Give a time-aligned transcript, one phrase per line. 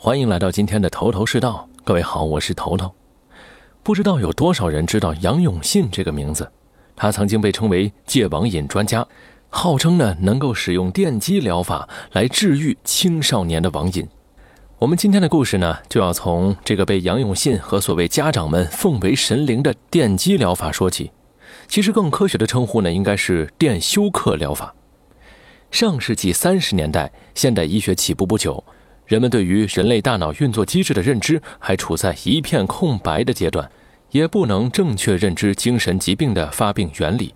[0.00, 1.68] 欢迎来到今天的头头是道。
[1.82, 2.94] 各位好，我是头头。
[3.82, 6.48] 不知道有多少人知道杨永信这个名字？
[6.94, 9.04] 他曾经被称为戒网瘾专家，
[9.48, 14.06] 号称呢能够使用电击疗法来治愈青少年的网瘾。
[14.78, 21.10] 我们今天的故事呢，就要从这个被杨永信和所谓家长们奉为神灵的电击疗法说起。
[21.66, 24.72] 其实更科学的称呼呢，应该是电休克疗法。
[25.72, 28.62] 上世纪三十年代，现代医学起步不久。
[29.08, 33.66] 人们对于人类大脑运作机制的认知还处在一片空白的阶段，
[34.10, 37.34] 也不能正确认知精神疾病的发病原理，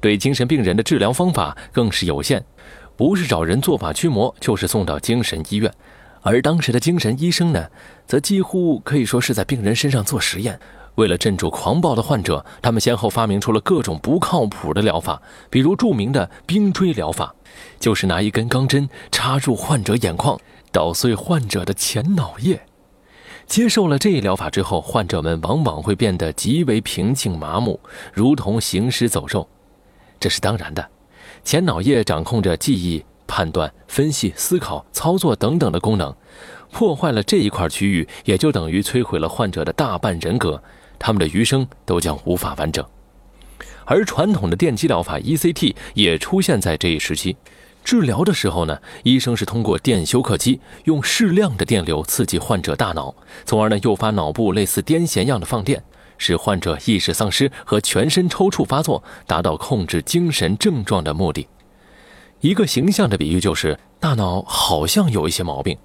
[0.00, 2.44] 对精神病人的治疗方法更是有限，
[2.96, 5.68] 不是找人做法驱魔，就是送到精神医院。
[6.22, 7.66] 而当时的精神医生呢，
[8.06, 10.60] 则几乎可以说是在病人身上做实验。
[10.94, 15.20] 为了镇住狂暴的患者，他们先后发明出了各种不靠谱的疗法，
[15.50, 17.34] 比如著名的冰锥疗法，
[17.80, 20.38] 就是拿一根钢针插入患者眼眶。
[20.72, 22.60] 捣碎患者的前脑叶，
[23.46, 27.80] 接受了这一疗法之后，患者们往往会变得极为平静麻木，
[28.12, 29.48] 如同行尸走肉。
[30.20, 30.88] 这是当然的，
[31.42, 36.14] 前脑叶掌控着记忆、判断、分析、思考、操作等等的功能，
[36.70, 40.62] 破坏了这一块区域，也就等于摧毁了患者的大半人格，
[40.98, 42.84] 他们的余生都将无法完整。
[43.86, 47.36] 而传统的电击疗法 ECT 也出现在这一时期。
[47.82, 53.14] 治疗的时候呢，医生是通过电休克机用适量的电流刺激患者大脑，
[53.44, 55.82] 从而呢诱发脑部类似癫痫样的放电，
[56.18, 61.48] 使患者意识丧失和全身抽搐发作，达到控制精神症状的目的。
[62.40, 65.76] 一个形象的比喻就是，大脑好像有一些毛病。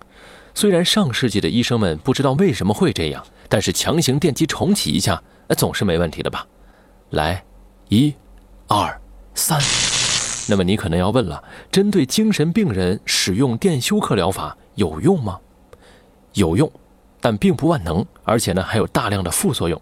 [0.53, 5.21] 虽然上世纪的医生们不知道为什么会这样，但是强行电击重启一下，
[5.57, 6.47] 总是没问题的吧？
[7.09, 7.43] 来，
[7.89, 8.13] 一、
[8.67, 9.01] 二、
[9.33, 9.94] 三。
[10.47, 15.39] 那么你可能要问了：针对精神病人使用电休克疗法有用吗？
[16.33, 16.71] 有用，
[17.19, 19.81] 但并不万能，而且呢还有大量的副作用。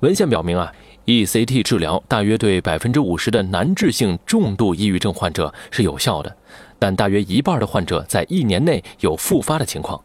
[0.00, 0.72] 文献表明啊
[1.06, 6.36] ，ECT 治疗大约对百分之五十的难治性重度抑郁症患者是有效的，
[6.78, 10.00] 但大约一半的患者在一年内有复发的情况。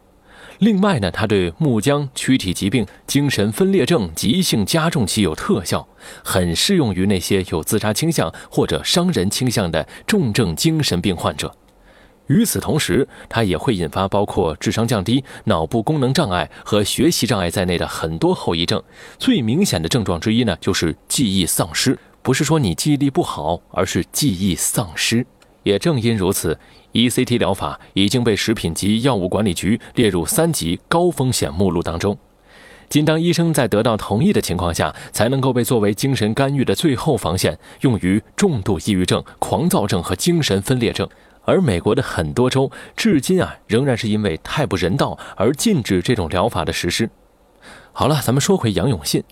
[0.64, 5.86] 另外呢，它对木僵、躯体疾病、精神分裂症急性加重期有特效，
[6.24, 11.54] 很适用于那些有自杀倾向或者伤人倾向的重症精神病患者。
[12.28, 18.82] 与此同时，它也会引发包括智商降低、脑部功能障碍和学习障碍在内的很多后遗症。
[19.18, 21.98] 最明显的症状之一呢，就是记忆丧失。
[22.22, 25.26] 不是说你记忆力不好，而是记忆丧失。
[25.62, 26.58] 也正因如此
[26.94, 32.16] ，ECT 疗法已经被食品及药物管理局列入三级高风险目录当中。
[32.88, 41.08] 仅当医生在得到同意的情况下，才能够被作为精神干预的最后防线，用于重度抑郁症、狂躁症和精神分裂症。
[41.46, 47.10] 而美国的很多州至今啊，仍然是因为太不人道而禁止这种疗法的实施。
[47.92, 49.22] 好了，咱们说回杨永信。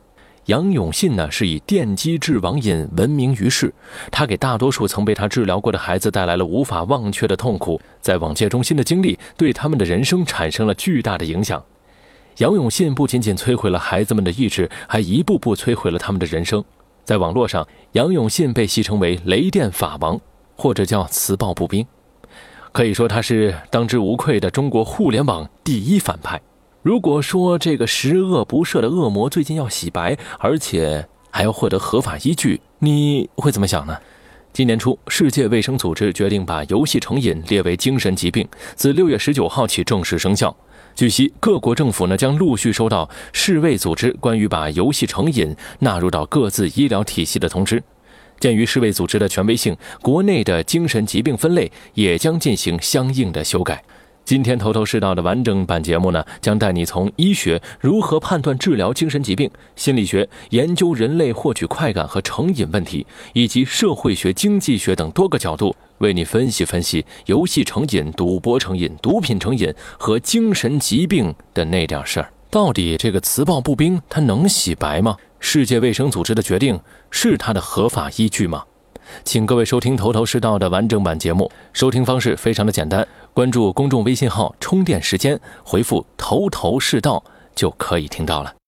[0.47, 3.72] 杨永信呢，是以电击治网瘾闻名于世。
[4.10, 11.62] 他给大多数曾被他治疗过的孩子带来了无法忘却的痛苦，在网戒中心的经历对他们的人生产生了巨大的影响。
[12.38, 16.64] 杨永信不仅仅摧毁了孩子们的意志，还一步步摧毁了他们的人生。
[17.04, 20.20] 在网络上，杨永信被戏称为“雷电法王”
[20.56, 21.86] 或者叫“磁暴步兵”，
[22.72, 26.41] 可以说他是当之无愧的中国互联网第一反派。
[26.82, 33.97] 如果说这个十恶不赦的恶魔最近要洗白，而且还要获得合法依据，你会怎么想呢？
[34.53, 40.54] 今年初，世界卫生组织决定把游戏成瘾列为精神疾病，自六月十九号起正式生效。
[40.97, 47.81] 据悉，各国政府呢将陆续收到世卫组织关于把游戏成瘾纳入到各自医疗体系的通知。
[48.41, 53.84] 鉴于世卫组织的权威性，国内的精神疾病分类也将进行相应的修改。
[54.25, 72.33] 今天头头是道的完整版节目呢，将带你从医学如何判断治疗精神疾病、心理学研究人类获取快感和成瘾问题，以及社会学、经济学等多个角度，为你分析分析游戏成瘾、赌博成瘾、毒品成瘾和精神疾病的那点事儿。
[72.48, 75.16] 到底这个磁暴步兵它能洗白吗？
[75.41, 76.78] 世界卫生组织的决定
[77.10, 78.63] 是它的合法依据吗？
[79.24, 83.06] 请各位收听头头是道的完整版节目，收听方式非常的简单。
[83.34, 87.22] 关注公众微信号“充电时间”，回复“头头是道”
[87.54, 88.54] 就可以听到了。